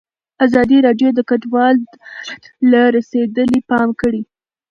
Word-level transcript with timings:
ازادي 0.45 0.77
راډیو 0.87 1.09
د 1.15 1.19
کډوال 1.29 1.75
حالت 2.13 2.43
ته 2.71 2.79
رسېدلي 2.97 3.59
پام 3.69 3.89
کړی. 4.01 4.21